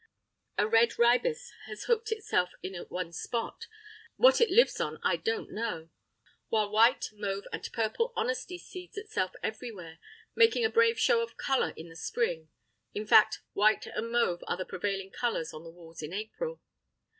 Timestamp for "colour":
11.37-11.69